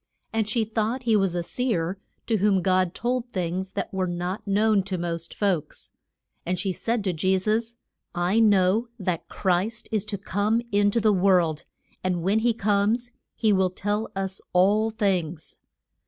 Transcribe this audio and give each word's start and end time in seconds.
And 0.33 0.49
she 0.49 0.65
thought 0.65 1.03
he 1.03 1.15
was 1.15 1.35
a 1.35 1.43
seer, 1.43 1.99
to 2.25 2.37
whom 2.37 2.63
God 2.63 2.95
told 2.95 3.29
things 3.31 3.73
that 3.73 3.93
were 3.93 4.07
not 4.07 4.47
known 4.47 4.81
to 4.85 4.97
most 4.97 5.31
folks. 5.35 5.91
And 6.43 6.57
she 6.57 6.73
said 6.73 7.03
to 7.03 7.13
Je 7.13 7.37
sus, 7.37 7.75
I 8.15 8.39
know 8.39 8.87
that 8.97 9.27
Christ 9.29 9.87
is 9.91 10.03
to 10.05 10.17
come 10.17 10.63
in 10.71 10.89
to 10.89 10.99
the 10.99 11.13
world, 11.13 11.65
and 12.03 12.23
when 12.23 12.39
he 12.39 12.51
comes 12.51 13.11
he 13.35 13.53
will 13.53 13.69
tell 13.69 14.09
us 14.15 14.41
all 14.53 14.89
things. 14.89 15.57